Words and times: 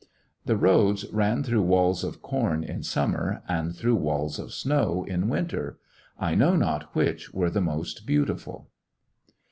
The 0.47 0.57
roads 0.57 1.05
ran 1.11 1.43
through 1.43 1.61
walls 1.61 2.03
of 2.03 2.23
corn 2.23 2.63
in 2.63 2.81
sum 2.81 3.11
mer 3.11 3.43
and 3.47 3.75
through 3.75 3.97
walls 3.97 4.39
of 4.39 4.51
snow 4.51 5.03
in 5.07 5.29
winter. 5.29 5.77
I 6.17 6.33
know 6.33 6.55
not 6.55 6.95
which 6.95 7.35
were 7.35 7.51
the 7.51 7.61
more 7.61 7.83
beautiful. 8.03 8.71